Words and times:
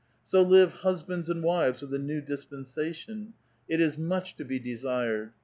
So 0.23 0.41
live 0.41 0.71
hus 0.81 1.03
bands 1.03 1.29
and 1.29 1.43
wives 1.43 1.83
of 1.83 1.91
the 1.91 1.99
new 1.99 2.21
dispensation. 2.21 3.33
It 3.69 3.79
is 3.79 3.99
much 3.99 4.33
to 4.37 4.43
be 4.43 4.57
desired. 4.57 5.31